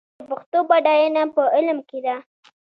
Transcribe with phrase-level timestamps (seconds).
[0.17, 2.15] د پښتو بډاینه په علم کې ده.